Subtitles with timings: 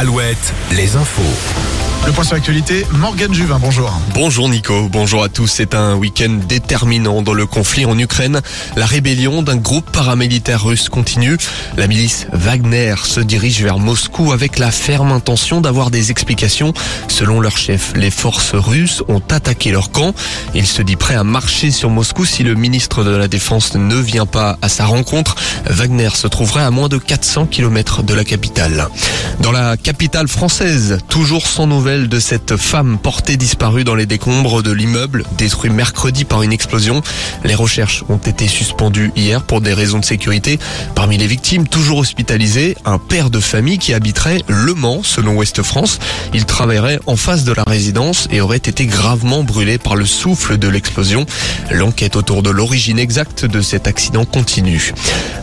[0.00, 1.77] Alouette, les infos.
[2.06, 3.92] Le point sur l'actualité, Morgane Juvin, bonjour.
[4.14, 5.46] Bonjour Nico, bonjour à tous.
[5.46, 8.40] C'est un week-end déterminant dans le conflit en Ukraine.
[8.76, 11.36] La rébellion d'un groupe paramilitaire russe continue.
[11.76, 16.72] La milice Wagner se dirige vers Moscou avec la ferme intention d'avoir des explications.
[17.08, 20.14] Selon leur chef, les forces russes ont attaqué leur camp.
[20.54, 23.96] Il se dit prêt à marcher sur Moscou si le ministre de la Défense ne
[23.96, 25.34] vient pas à sa rencontre.
[25.66, 28.88] Wagner se trouverait à moins de 400 km de la capitale.
[29.40, 34.62] Dans la capitale française, toujours sans nouvelles de cette femme portée disparue dans les décombres
[34.62, 37.00] de l'immeuble détruit mercredi par une explosion.
[37.44, 40.58] Les recherches ont été suspendues hier pour des raisons de sécurité.
[40.94, 45.62] Parmi les victimes, toujours hospitalisées, un père de famille qui habiterait Le Mans, selon Ouest
[45.62, 45.98] France.
[46.34, 50.58] Il travaillerait en face de la résidence et aurait été gravement brûlé par le souffle
[50.58, 51.24] de l'explosion.
[51.70, 54.92] L'enquête autour de l'origine exacte de cet accident continue.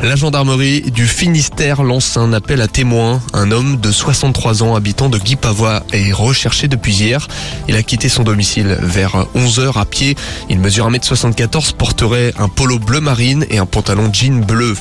[0.04, 3.20] La gendarmerie du Finistère lance un appel à témoins.
[3.34, 7.28] Un homme de 63 ans habitant de Guy Pavois est recherché depuis hier.
[7.70, 10.18] Il a quitté son domicile vers 11h à pied.
[10.50, 14.76] Il mesure 1m74, porterait un polo bleu marine et un pantalon jean bleu.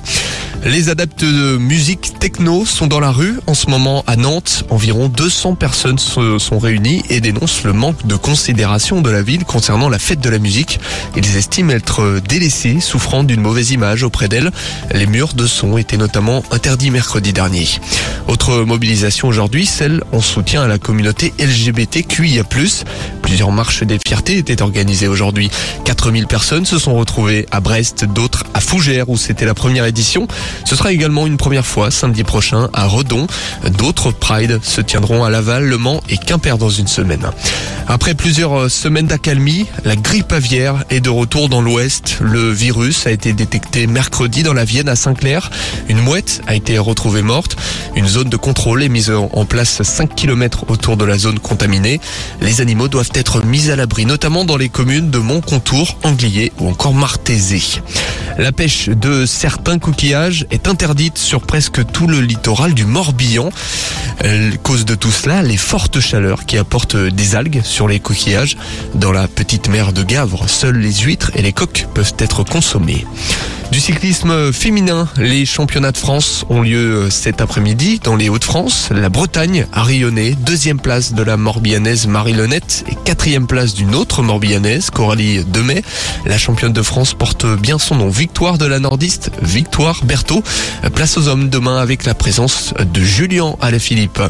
[0.67, 4.65] Les adeptes de musique techno sont dans la rue en ce moment à Nantes.
[4.71, 9.45] Environ 200 personnes se sont réunies et dénoncent le manque de considération de la ville
[9.45, 10.81] concernant la fête de la musique.
[11.17, 14.51] Ils estiment être délaissés, souffrant d'une mauvaise image auprès d'elles.
[14.95, 17.69] Les murs de son étaient notamment interdits mercredi dernier.
[18.27, 22.45] Autre mobilisation aujourd'hui, celle en soutien à la communauté LGBTQIA+.
[23.35, 25.51] Plusieurs marches des fiertés étaient organisées aujourd'hui.
[25.85, 30.29] 4000 personnes se sont retrouvées à Brest, d'autres à Fougères où c'était la première édition.
[30.65, 33.27] Ce sera également une première fois samedi prochain à Redon.
[33.77, 37.29] D'autres Pride se tiendront à Laval, Le Mans et Quimper dans une semaine.
[37.89, 42.19] Après plusieurs semaines d'accalmie, la grippe aviaire est de retour dans l'Ouest.
[42.21, 45.51] Le virus a été détecté mercredi dans la Vienne à Saint-Clair.
[45.89, 47.57] Une mouette a été retrouvée morte.
[47.97, 52.01] Une zone de contrôle est mise en place 5 km autour de la zone contaminée.
[52.41, 56.69] Les animaux doivent être mis à l'abri, notamment dans les communes de Montcontour, Anglier ou
[56.69, 57.61] encore Martézé.
[58.39, 63.51] La pêche de certains coquillages est interdite sur presque tout le littoral du Morbihan.
[64.63, 68.57] Cause de tout cela, les fortes chaleurs qui apportent des algues sur les coquillages.
[68.95, 73.05] Dans la petite mer de Gavre, seules les huîtres et les coques peuvent être consommées.
[73.73, 78.91] Du cyclisme féminin, les championnats de France ont lieu cet après-midi dans les Hauts-de-France.
[78.93, 83.97] La Bretagne a rayonné, deuxième place de la Morbihanaise Marie Lenette et quatrième place d'une
[83.97, 85.83] autre Morbihanaise, Coralie Demey.
[86.25, 88.09] La championne de France porte bien son nom.
[88.11, 90.45] Victoire de la nordiste, Victoire Berthaud.
[90.95, 94.23] Place aux hommes demain avec la présence de Julien Alaphilippe.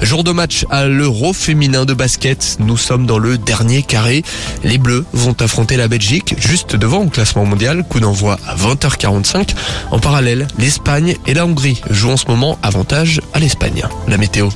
[0.00, 2.56] Jour de match à l'Euro féminin de basket.
[2.60, 4.22] Nous sommes dans le dernier carré.
[4.64, 7.84] Les Bleus vont affronter la Belgique juste devant au classement mondial.
[7.88, 9.54] Coup d'envoi à 20 20h45.
[9.90, 13.82] En parallèle, l'Espagne et la Hongrie jouent en ce moment avantage à l'Espagne.
[14.08, 14.48] La météo.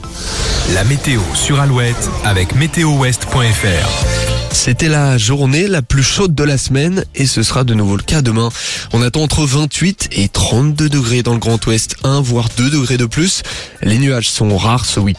[0.75, 4.51] La météo sur Alouette avec météowest.fr.
[4.53, 8.03] C'était la journée la plus chaude de la semaine et ce sera de nouveau le
[8.03, 8.51] cas demain.
[8.93, 12.99] On attend entre 28 et 32 degrés dans le Grand Ouest, 1 voire 2 degrés
[12.99, 13.43] de plus.
[13.83, 15.19] Les nuages sont rares ce week-end.